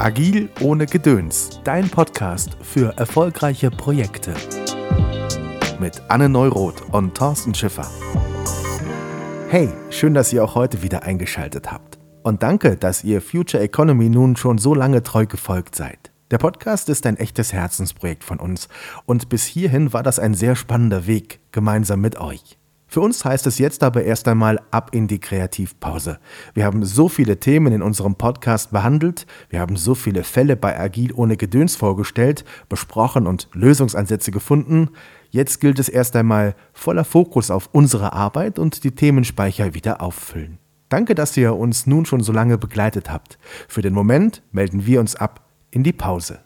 Agil 0.00 0.48
ohne 0.62 0.86
Gedöns, 0.86 1.60
dein 1.62 1.90
Podcast 1.90 2.56
für 2.62 2.96
erfolgreiche 2.96 3.70
Projekte. 3.70 4.32
Mit 5.78 6.00
Anne 6.08 6.30
Neuroth 6.30 6.80
und 6.90 7.14
Thorsten 7.14 7.54
Schiffer. 7.54 7.86
Hey, 9.50 9.68
schön, 9.90 10.14
dass 10.14 10.32
ihr 10.32 10.42
auch 10.42 10.54
heute 10.54 10.82
wieder 10.82 11.02
eingeschaltet 11.02 11.70
habt. 11.70 11.98
Und 12.22 12.42
danke, 12.42 12.78
dass 12.78 13.04
ihr 13.04 13.20
Future 13.20 13.62
Economy 13.62 14.08
nun 14.08 14.36
schon 14.36 14.56
so 14.56 14.74
lange 14.74 15.02
treu 15.02 15.26
gefolgt 15.26 15.76
seid. 15.76 16.10
Der 16.30 16.38
Podcast 16.38 16.88
ist 16.88 17.04
ein 17.04 17.18
echtes 17.18 17.52
Herzensprojekt 17.52 18.24
von 18.24 18.40
uns 18.40 18.70
und 19.04 19.28
bis 19.28 19.44
hierhin 19.44 19.92
war 19.92 20.02
das 20.02 20.18
ein 20.18 20.32
sehr 20.32 20.56
spannender 20.56 21.06
Weg, 21.06 21.40
gemeinsam 21.52 22.00
mit 22.00 22.18
euch. 22.18 22.59
Für 22.90 23.02
uns 23.02 23.24
heißt 23.24 23.46
es 23.46 23.58
jetzt 23.58 23.84
aber 23.84 24.02
erst 24.02 24.26
einmal 24.26 24.60
ab 24.72 24.90
in 24.92 25.06
die 25.06 25.20
Kreativpause. 25.20 26.18
Wir 26.54 26.64
haben 26.64 26.84
so 26.84 27.08
viele 27.08 27.38
Themen 27.38 27.72
in 27.72 27.82
unserem 27.82 28.16
Podcast 28.16 28.72
behandelt, 28.72 29.26
wir 29.48 29.60
haben 29.60 29.76
so 29.76 29.94
viele 29.94 30.24
Fälle 30.24 30.56
bei 30.56 30.76
Agil 30.76 31.12
ohne 31.14 31.36
Gedöns 31.36 31.76
vorgestellt, 31.76 32.44
besprochen 32.68 33.28
und 33.28 33.48
Lösungsansätze 33.52 34.32
gefunden. 34.32 34.90
Jetzt 35.30 35.60
gilt 35.60 35.78
es 35.78 35.88
erst 35.88 36.16
einmal 36.16 36.56
voller 36.72 37.04
Fokus 37.04 37.52
auf 37.52 37.68
unsere 37.70 38.12
Arbeit 38.12 38.58
und 38.58 38.82
die 38.82 38.90
Themenspeicher 38.90 39.72
wieder 39.72 40.02
auffüllen. 40.02 40.58
Danke, 40.88 41.14
dass 41.14 41.36
ihr 41.36 41.54
uns 41.54 41.86
nun 41.86 42.06
schon 42.06 42.24
so 42.24 42.32
lange 42.32 42.58
begleitet 42.58 43.08
habt. 43.08 43.38
Für 43.68 43.82
den 43.82 43.94
Moment 43.94 44.42
melden 44.50 44.84
wir 44.84 44.98
uns 44.98 45.14
ab 45.14 45.48
in 45.70 45.84
die 45.84 45.92
Pause. 45.92 46.38